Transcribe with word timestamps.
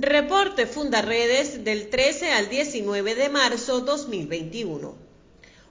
Reporte 0.00 0.66
Fundaredes 0.66 1.62
del 1.62 1.88
13 1.88 2.32
al 2.32 2.48
19 2.48 3.14
de 3.14 3.28
marzo 3.28 3.78
2021. 3.78 4.92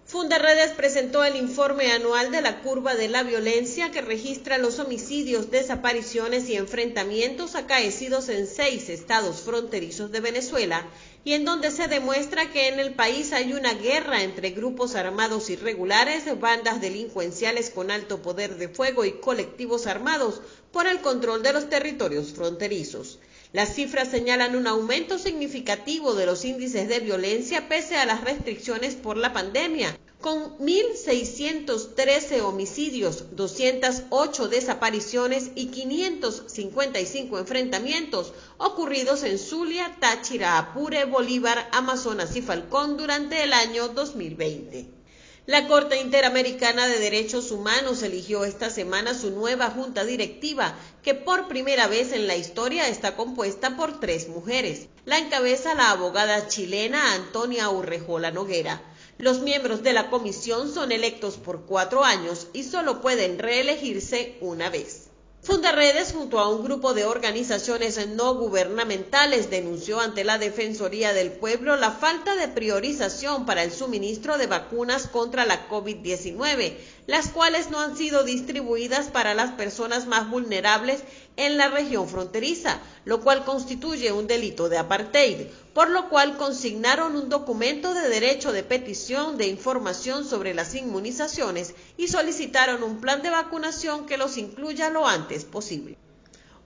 Fundaredes 0.05 0.71
presentó 0.71 1.25
el 1.25 1.35
informe 1.35 1.91
anual 1.91 2.31
de 2.31 2.41
la 2.41 2.61
curva 2.61 2.95
de 2.95 3.09
la 3.09 3.23
violencia 3.23 3.91
que 3.91 3.99
registra 3.99 4.57
los 4.57 4.79
homicidios, 4.79 5.51
desapariciones 5.51 6.47
y 6.47 6.55
enfrentamientos 6.55 7.55
acaecidos 7.55 8.29
en 8.29 8.47
seis 8.47 8.87
estados 8.87 9.41
fronterizos 9.41 10.09
de 10.13 10.21
Venezuela 10.21 10.87
y 11.25 11.33
en 11.33 11.43
donde 11.43 11.69
se 11.69 11.89
demuestra 11.89 12.49
que 12.49 12.69
en 12.69 12.79
el 12.79 12.93
país 12.93 13.33
hay 13.33 13.51
una 13.51 13.73
guerra 13.73 14.23
entre 14.23 14.51
grupos 14.51 14.95
armados 14.95 15.49
irregulares, 15.49 16.23
bandas 16.39 16.79
delincuenciales 16.79 17.71
con 17.71 17.91
alto 17.91 18.21
poder 18.21 18.55
de 18.55 18.69
fuego 18.69 19.03
y 19.03 19.19
colectivos 19.19 19.85
armados 19.85 20.39
por 20.71 20.87
el 20.87 21.01
control 21.01 21.43
de 21.43 21.51
los 21.51 21.67
territorios 21.67 22.31
fronterizos. 22.31 23.19
Las 23.53 23.75
cifras 23.75 24.09
señalan 24.09 24.55
un 24.55 24.65
aumento 24.65 25.19
significativo 25.19 26.15
de 26.15 26.25
los 26.25 26.43
índices 26.43 26.87
de 26.87 26.99
violencia 27.01 27.69
pese 27.69 27.97
a 27.97 28.05
las 28.07 28.21
restricciones 28.21 28.95
por 28.95 29.15
la 29.15 29.31
pandemia, 29.31 29.95
con 30.21 30.57
1.613 30.57 32.41
homicidios, 32.41 33.35
208 33.35 34.47
desapariciones 34.47 35.51
y 35.53 35.67
555 35.67 37.37
enfrentamientos 37.37 38.33
ocurridos 38.57 39.21
en 39.21 39.37
Zulia, 39.37 39.97
Táchira, 39.99 40.57
Apure, 40.57 41.05
Bolívar, 41.05 41.69
Amazonas 41.73 42.35
y 42.35 42.41
Falcón 42.41 42.97
durante 42.97 43.43
el 43.43 43.53
año 43.53 43.89
2020. 43.89 45.02
La 45.45 45.67
Corte 45.67 45.99
Interamericana 45.99 46.87
de 46.87 46.99
Derechos 46.99 47.51
Humanos 47.51 48.01
eligió 48.01 48.45
esta 48.45 48.69
semana 48.69 49.13
su 49.13 49.29
nueva 49.31 49.69
junta 49.71 50.05
directiva, 50.05 50.73
que 51.01 51.15
por 51.15 51.49
primera 51.49 51.87
vez 51.87 52.13
en 52.13 52.27
la 52.27 52.37
historia 52.37 52.87
está 52.87 53.17
compuesta 53.17 53.75
por 53.75 53.99
tres 53.99 54.29
mujeres. 54.29 54.87
La 55.03 55.17
encabeza 55.17 55.73
la 55.73 55.91
abogada 55.91 56.47
chilena 56.47 57.15
Antonia 57.15 57.69
Urrejola 57.69 58.31
Noguera. 58.31 58.81
Los 59.17 59.41
miembros 59.41 59.83
de 59.83 59.91
la 59.91 60.09
comisión 60.09 60.73
son 60.73 60.93
electos 60.93 61.35
por 61.35 61.65
cuatro 61.65 62.05
años 62.05 62.47
y 62.53 62.63
solo 62.63 63.01
pueden 63.01 63.37
reelegirse 63.37 64.37
una 64.39 64.69
vez. 64.69 65.02
Fundaredes, 65.43 66.13
junto 66.13 66.39
a 66.39 66.47
un 66.47 66.63
grupo 66.63 66.93
de 66.93 67.03
organizaciones 67.03 68.07
no 68.07 68.35
gubernamentales, 68.35 69.49
denunció 69.49 69.99
ante 69.99 70.23
la 70.23 70.37
Defensoría 70.37 71.11
del 71.11 71.33
Pueblo 71.33 71.75
la 71.75 71.91
falta 71.91 72.35
de 72.35 72.47
priorización 72.47 73.45
para 73.45 73.61
el 73.63 73.73
suministro 73.73 74.37
de 74.37 74.47
vacunas 74.47 75.07
contra 75.07 75.45
la 75.45 75.67
COVID-19, 75.67 76.77
las 77.07 77.27
cuales 77.27 77.69
no 77.69 77.81
han 77.81 77.97
sido 77.97 78.23
distribuidas 78.23 79.09
para 79.09 79.33
las 79.33 79.51
personas 79.51 80.07
más 80.07 80.29
vulnerables 80.29 81.03
en 81.35 81.57
la 81.57 81.67
región 81.67 82.07
fronteriza, 82.07 82.79
lo 83.03 83.19
cual 83.19 83.43
constituye 83.43 84.13
un 84.13 84.27
delito 84.27 84.69
de 84.69 84.77
apartheid, 84.77 85.47
por 85.73 85.89
lo 85.89 86.09
cual 86.09 86.37
consignaron 86.37 87.15
un 87.15 87.29
documento 87.29 87.93
de 87.93 88.07
derecho 88.07 88.51
de 88.51 88.63
petición 88.63 89.37
de 89.37 89.47
información 89.47 90.23
sobre 90.23 90.53
las 90.53 90.75
inmunizaciones 90.75 91.73
y 91.97 92.07
solicitaron 92.07 92.83
un 92.83 93.01
plan 93.01 93.21
de 93.21 93.31
vacunación 93.31 94.05
que 94.05 94.17
los 94.17 94.37
incluya 94.37 94.89
lo 94.89 95.07
antes 95.07 95.45
posible. 95.45 95.97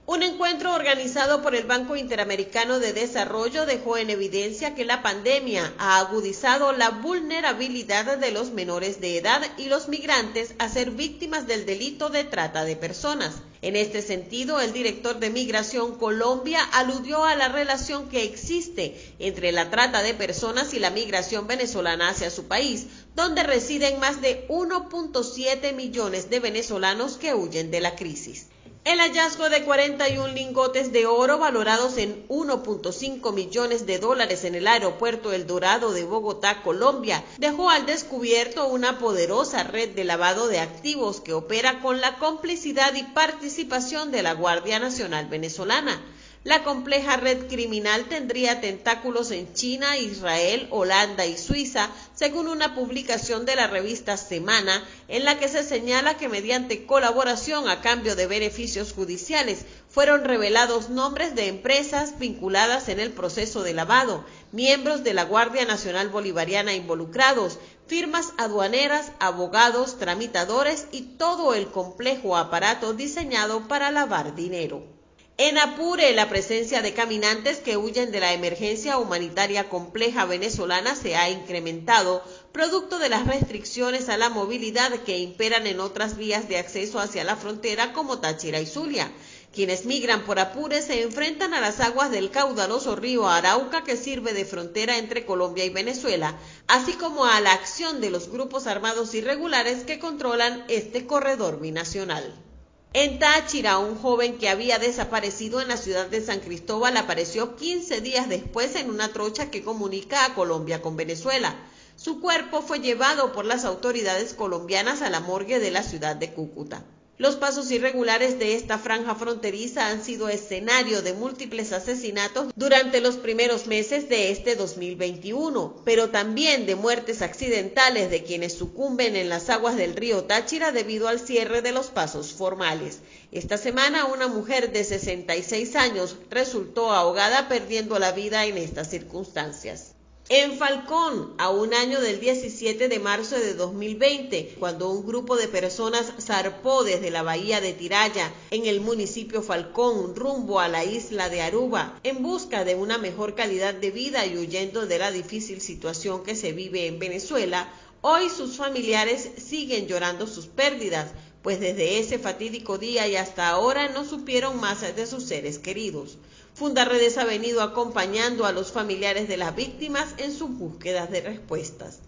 Un 0.09 0.23
encuentro 0.23 0.73
organizado 0.73 1.41
por 1.41 1.53
el 1.53 1.65
Banco 1.65 1.97
Interamericano 1.97 2.79
de 2.79 2.93
Desarrollo 2.93 3.65
dejó 3.65 3.97
en 3.97 4.09
evidencia 4.09 4.73
que 4.73 4.85
la 4.85 5.03
pandemia 5.03 5.73
ha 5.77 5.99
agudizado 5.99 6.71
la 6.71 6.91
vulnerabilidad 6.91 8.17
de 8.17 8.31
los 8.31 8.51
menores 8.51 9.01
de 9.01 9.17
edad 9.17 9.41
y 9.57 9.65
los 9.65 9.89
migrantes 9.89 10.53
a 10.59 10.69
ser 10.69 10.91
víctimas 10.91 11.45
del 11.45 11.65
delito 11.65 12.07
de 12.07 12.23
trata 12.23 12.63
de 12.63 12.77
personas. 12.77 13.41
En 13.61 13.75
este 13.75 14.01
sentido, 14.01 14.61
el 14.61 14.71
director 14.71 15.19
de 15.19 15.29
Migración 15.29 15.97
Colombia 15.97 16.63
aludió 16.71 17.25
a 17.25 17.35
la 17.35 17.49
relación 17.49 18.07
que 18.07 18.23
existe 18.23 19.13
entre 19.19 19.51
la 19.51 19.69
trata 19.69 20.03
de 20.03 20.13
personas 20.13 20.73
y 20.73 20.79
la 20.79 20.89
migración 20.89 21.47
venezolana 21.47 22.07
hacia 22.07 22.31
su 22.31 22.47
país, 22.47 22.87
donde 23.13 23.43
residen 23.43 23.99
más 23.99 24.21
de 24.21 24.47
1.7 24.47 25.75
millones 25.75 26.29
de 26.29 26.39
venezolanos 26.39 27.17
que 27.17 27.33
huyen 27.33 27.71
de 27.71 27.81
la 27.81 27.97
crisis. 27.97 28.47
El 28.87 29.01
hallazgo 29.01 29.49
de 29.49 29.65
41 29.65 30.29
lingotes 30.29 30.93
de 30.93 31.05
oro 31.07 31.37
valorados 31.37 31.97
en 31.97 32.25
1.5 32.29 33.33
millones 33.33 33.85
de 33.85 33.99
dólares 33.99 34.45
en 34.45 34.55
el 34.55 34.65
aeropuerto 34.65 35.33
El 35.33 35.45
Dorado 35.45 35.91
de 35.91 36.05
Bogotá, 36.05 36.63
Colombia, 36.63 37.21
dejó 37.37 37.69
al 37.69 37.85
descubierto 37.85 38.65
una 38.69 38.97
poderosa 38.97 39.63
red 39.63 39.89
de 39.89 40.05
lavado 40.05 40.47
de 40.47 40.61
activos 40.61 41.19
que 41.19 41.33
opera 41.33 41.81
con 41.81 41.99
la 41.99 42.17
complicidad 42.17 42.95
y 42.95 43.03
participación 43.03 44.09
de 44.09 44.23
la 44.23 44.31
Guardia 44.31 44.79
Nacional 44.79 45.27
Venezolana. 45.27 46.01
La 46.47 46.63
compleja 46.63 47.17
red 47.17 47.47
criminal 47.49 48.05
tendría 48.05 48.61
tentáculos 48.61 49.31
en 49.31 49.53
China, 49.53 49.97
Israel, 49.97 50.69
Holanda 50.71 51.25
y 51.25 51.37
Suiza, 51.37 51.89
según 52.15 52.47
una 52.47 52.73
publicación 52.73 53.43
de 53.43 53.57
la 53.57 53.67
revista 53.67 54.15
Semana, 54.15 54.81
en 55.09 55.25
la 55.25 55.39
que 55.39 55.49
se 55.49 55.61
señala 55.61 56.15
que 56.15 56.29
mediante 56.29 56.85
colaboración 56.85 57.67
a 57.67 57.81
cambio 57.81 58.15
de 58.15 58.27
beneficios 58.27 58.93
judiciales 58.93 59.65
fueron 59.89 60.23
revelados 60.23 60.89
nombres 60.89 61.35
de 61.35 61.47
empresas 61.47 62.17
vinculadas 62.17 62.87
en 62.87 63.01
el 63.01 63.11
proceso 63.11 63.61
de 63.63 63.73
lavado, 63.73 64.23
miembros 64.53 65.03
de 65.03 65.13
la 65.13 65.25
Guardia 65.25 65.65
Nacional 65.65 66.07
Bolivariana 66.07 66.73
involucrados, 66.73 67.59
firmas 67.87 68.31
aduaneras, 68.37 69.11
abogados, 69.19 69.99
tramitadores 69.99 70.87
y 70.93 71.17
todo 71.17 71.53
el 71.53 71.67
complejo 71.67 72.37
aparato 72.37 72.93
diseñado 72.93 73.67
para 73.67 73.91
lavar 73.91 74.33
dinero. 74.33 74.96
En 75.39 75.59
Apure, 75.59 76.15
la 76.15 76.29
presencia 76.29 76.81
de 76.81 76.95
caminantes 76.95 77.59
que 77.59 77.77
huyen 77.77 78.11
de 78.11 78.19
la 78.19 78.33
emergencia 78.33 78.97
humanitaria 78.97 79.69
compleja 79.69 80.25
venezolana 80.25 80.95
se 80.95 81.15
ha 81.15 81.29
incrementado, 81.29 82.23
producto 82.51 82.97
de 82.97 83.09
las 83.09 83.27
restricciones 83.27 84.09
a 84.09 84.17
la 84.17 84.31
movilidad 84.31 84.91
que 85.03 85.19
imperan 85.19 85.67
en 85.67 85.79
otras 85.79 86.17
vías 86.17 86.49
de 86.49 86.57
acceso 86.57 86.97
hacia 86.99 87.23
la 87.23 87.35
frontera 87.35 87.93
como 87.93 88.19
Táchira 88.19 88.59
y 88.59 88.65
Zulia. 88.65 89.11
Quienes 89.53 89.85
migran 89.85 90.25
por 90.25 90.39
Apure 90.39 90.81
se 90.81 91.03
enfrentan 91.03 91.53
a 91.53 91.61
las 91.61 91.81
aguas 91.81 92.09
del 92.09 92.31
caudaloso 92.31 92.95
río 92.95 93.29
Arauca 93.29 93.83
que 93.83 93.95
sirve 93.95 94.33
de 94.33 94.43
frontera 94.43 94.97
entre 94.97 95.27
Colombia 95.27 95.65
y 95.65 95.69
Venezuela, 95.69 96.35
así 96.65 96.93
como 96.93 97.25
a 97.25 97.39
la 97.41 97.53
acción 97.53 98.01
de 98.01 98.09
los 98.09 98.29
grupos 98.29 98.65
armados 98.65 99.13
irregulares 99.13 99.83
que 99.83 99.99
controlan 99.99 100.65
este 100.67 101.05
corredor 101.05 101.59
binacional. 101.59 102.46
En 102.93 103.19
Táchira, 103.19 103.77
un 103.79 103.95
joven 103.95 104.37
que 104.37 104.49
había 104.49 104.79
desaparecido 104.79 105.61
en 105.61 105.67
la 105.67 105.77
ciudad 105.77 106.07
de 106.07 106.21
San 106.21 106.39
Cristóbal 106.39 106.95
apareció 106.97 107.55
15 107.55 108.01
días 108.01 108.29
después 108.29 108.75
en 108.75 108.89
una 108.89 109.11
trocha 109.13 109.51
que 109.51 109.63
comunica 109.63 110.25
a 110.25 110.33
Colombia 110.33 110.81
con 110.81 110.95
Venezuela. 110.95 111.55
Su 111.95 112.21
cuerpo 112.21 112.61
fue 112.61 112.79
llevado 112.79 113.33
por 113.33 113.45
las 113.45 113.65
autoridades 113.65 114.33
colombianas 114.33 115.01
a 115.01 115.09
la 115.09 115.19
morgue 115.19 115.59
de 115.59 115.71
la 115.71 115.83
ciudad 115.83 116.15
de 116.15 116.33
Cúcuta. 116.33 116.83
Los 117.19 117.35
pasos 117.35 117.71
irregulares 117.71 118.37
de 118.37 118.53
esta 118.53 118.77
franja 118.77 119.15
fronteriza 119.15 119.87
han 119.87 120.03
sido 120.03 120.29
escenario 120.29 121.01
de 121.01 121.13
múltiples 121.13 121.73
asesinatos 121.73 122.53
durante 122.55 123.01
los 123.01 123.17
primeros 123.17 123.65
meses 123.65 124.07
de 124.07 124.29
este 124.29 124.55
2021, 124.55 125.81
pero 125.83 126.11
también 126.11 126.67
de 126.67 126.75
muertes 126.75 127.23
accidentales 127.23 128.11
de 128.11 128.21
quienes 128.21 128.53
sucumben 128.53 129.15
en 129.15 129.29
las 129.29 129.49
aguas 129.49 129.77
del 129.77 129.95
río 129.95 130.25
Táchira 130.25 130.71
debido 130.71 131.07
al 131.07 131.19
cierre 131.19 131.63
de 131.63 131.71
los 131.71 131.87
pasos 131.87 132.33
formales. 132.33 132.99
Esta 133.31 133.57
semana 133.57 134.05
una 134.05 134.27
mujer 134.27 134.71
de 134.71 134.83
66 134.83 135.75
años 135.75 136.17
resultó 136.29 136.91
ahogada 136.91 137.49
perdiendo 137.49 137.97
la 137.97 138.11
vida 138.11 138.45
en 138.45 138.57
estas 138.59 138.91
circunstancias. 138.91 139.96
En 140.29 140.57
Falcón, 140.57 141.35
a 141.37 141.51
un 141.51 141.73
año 141.73 142.01
del 142.01 142.19
17 142.19 142.89
de 142.89 142.99
marzo 142.99 143.39
de 143.39 143.53
2020, 143.53 144.55
cuando 144.59 144.89
un 144.89 145.07
grupo 145.07 145.37
de 145.37 145.47
personas 145.47 146.11
zarpó 146.19 146.83
desde 146.83 147.11
la 147.11 147.23
bahía 147.23 147.61
de 147.61 147.71
Tiraya, 147.71 148.33
en 148.51 148.65
el 148.65 148.81
municipio 148.81 149.41
Falcón, 149.41 150.17
rumbo 150.17 150.59
a 150.59 150.67
la 150.67 150.83
isla 150.83 151.29
de 151.29 151.41
Aruba, 151.41 151.97
en 152.03 152.23
busca 152.23 152.65
de 152.65 152.75
una 152.75 152.97
mejor 152.97 153.35
calidad 153.35 153.73
de 153.73 153.89
vida 153.89 154.25
y 154.25 154.37
huyendo 154.37 154.85
de 154.85 154.99
la 154.99 155.11
difícil 155.11 155.61
situación 155.61 156.23
que 156.23 156.35
se 156.35 156.51
vive 156.51 156.87
en 156.87 156.99
Venezuela, 156.99 157.71
hoy 158.01 158.29
sus 158.29 158.57
familiares 158.57 159.29
siguen 159.37 159.87
llorando 159.87 160.27
sus 160.27 160.47
pérdidas, 160.47 161.13
pues 161.41 161.59
desde 161.59 161.99
ese 161.99 162.19
fatídico 162.19 162.77
día 162.77 163.07
y 163.07 163.15
hasta 163.15 163.49
ahora 163.49 163.89
no 163.89 164.05
supieron 164.05 164.59
más 164.59 164.81
de 164.81 165.05
sus 165.05 165.23
seres 165.23 165.59
queridos. 165.59 166.17
Fundaredes 166.53 167.17
ha 167.17 167.25
venido 167.25 167.61
acompañando 167.61 168.45
a 168.45 168.51
los 168.51 168.71
familiares 168.71 169.27
de 169.27 169.37
las 169.37 169.55
víctimas 169.55 170.15
en 170.17 170.33
sus 170.33 170.49
búsquedas 170.49 171.11
de 171.11 171.21
respuestas. 171.21 171.99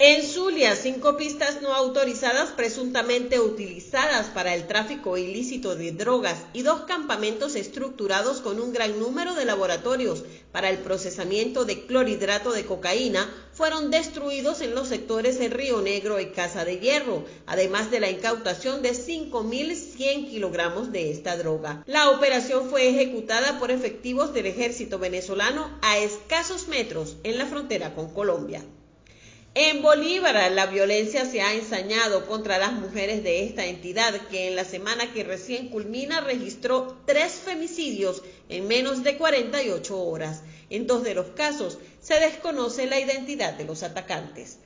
En 0.00 0.22
Zulia, 0.22 0.76
cinco 0.76 1.16
pistas 1.16 1.60
no 1.60 1.74
autorizadas 1.74 2.50
presuntamente 2.50 3.40
utilizadas 3.40 4.26
para 4.26 4.54
el 4.54 4.68
tráfico 4.68 5.18
ilícito 5.18 5.74
de 5.74 5.90
drogas 5.90 6.38
y 6.52 6.62
dos 6.62 6.82
campamentos 6.82 7.56
estructurados 7.56 8.40
con 8.40 8.60
un 8.60 8.72
gran 8.72 9.00
número 9.00 9.34
de 9.34 9.44
laboratorios 9.44 10.22
para 10.52 10.70
el 10.70 10.78
procesamiento 10.78 11.64
de 11.64 11.84
clorhidrato 11.86 12.52
de 12.52 12.64
cocaína 12.64 13.28
fueron 13.52 13.90
destruidos 13.90 14.60
en 14.60 14.76
los 14.76 14.86
sectores 14.86 15.36
de 15.40 15.48
Río 15.48 15.82
Negro 15.82 16.20
y 16.20 16.26
Casa 16.26 16.64
de 16.64 16.78
Hierro, 16.78 17.24
además 17.46 17.90
de 17.90 17.98
la 17.98 18.08
incautación 18.08 18.82
de 18.82 18.92
5.100 18.92 20.30
kilogramos 20.30 20.92
de 20.92 21.10
esta 21.10 21.36
droga. 21.36 21.82
La 21.86 22.10
operación 22.10 22.70
fue 22.70 22.88
ejecutada 22.88 23.58
por 23.58 23.72
efectivos 23.72 24.32
del 24.32 24.46
ejército 24.46 25.00
venezolano 25.00 25.76
a 25.82 25.98
escasos 25.98 26.68
metros 26.68 27.16
en 27.24 27.36
la 27.36 27.46
frontera 27.46 27.96
con 27.96 28.14
Colombia. 28.14 28.62
En 29.54 29.80
Bolívar, 29.82 30.52
la 30.52 30.66
violencia 30.66 31.24
se 31.24 31.40
ha 31.40 31.54
ensañado 31.54 32.26
contra 32.26 32.58
las 32.58 32.74
mujeres 32.74 33.24
de 33.24 33.44
esta 33.44 33.64
entidad, 33.66 34.14
que 34.28 34.48
en 34.48 34.56
la 34.56 34.64
semana 34.64 35.12
que 35.12 35.24
recién 35.24 35.70
culmina 35.70 36.20
registró 36.20 36.98
tres 37.06 37.32
femicidios 37.32 38.22
en 38.48 38.68
menos 38.68 39.02
de 39.02 39.16
48 39.16 40.00
horas. 40.00 40.42
En 40.70 40.86
dos 40.86 41.02
de 41.02 41.14
los 41.14 41.30
casos 41.30 41.78
se 42.00 42.20
desconoce 42.20 42.86
la 42.86 43.00
identidad 43.00 43.54
de 43.54 43.64
los 43.64 43.82
atacantes. 43.82 44.58